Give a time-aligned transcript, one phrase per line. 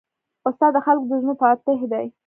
[0.47, 2.05] استاد د خلکو د زړونو فاتح دی.